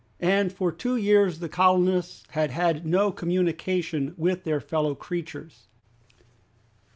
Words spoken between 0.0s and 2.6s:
and for two years the colonists had